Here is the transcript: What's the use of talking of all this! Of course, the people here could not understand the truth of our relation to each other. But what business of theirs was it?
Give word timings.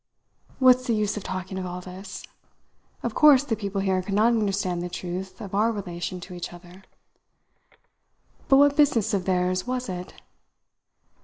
What's 0.57 0.87
the 0.87 0.95
use 0.95 1.15
of 1.15 1.23
talking 1.23 1.59
of 1.59 1.65
all 1.67 1.79
this! 1.79 2.23
Of 3.03 3.13
course, 3.13 3.43
the 3.43 3.55
people 3.55 3.81
here 3.81 4.01
could 4.01 4.15
not 4.15 4.33
understand 4.33 4.81
the 4.81 4.89
truth 4.89 5.39
of 5.39 5.53
our 5.53 5.71
relation 5.71 6.19
to 6.21 6.33
each 6.33 6.51
other. 6.51 6.85
But 8.47 8.57
what 8.57 8.75
business 8.77 9.13
of 9.13 9.25
theirs 9.25 9.67
was 9.67 9.89
it? 9.89 10.15